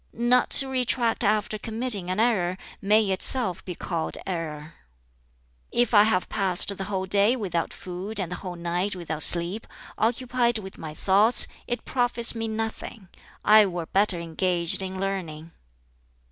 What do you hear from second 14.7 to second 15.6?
in learning.